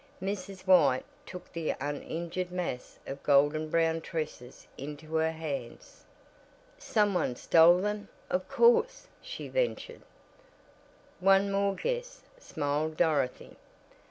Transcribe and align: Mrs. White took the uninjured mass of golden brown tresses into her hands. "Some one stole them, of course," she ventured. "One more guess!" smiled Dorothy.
Mrs. 0.19 0.65
White 0.65 1.05
took 1.27 1.53
the 1.53 1.75
uninjured 1.79 2.51
mass 2.51 2.97
of 3.05 3.21
golden 3.21 3.69
brown 3.69 4.01
tresses 4.01 4.65
into 4.75 5.13
her 5.17 5.31
hands. 5.31 6.05
"Some 6.79 7.13
one 7.13 7.35
stole 7.35 7.77
them, 7.81 8.09
of 8.27 8.49
course," 8.49 9.05
she 9.21 9.47
ventured. 9.47 10.01
"One 11.19 11.51
more 11.51 11.75
guess!" 11.75 12.23
smiled 12.39 12.97
Dorothy. 12.97 13.57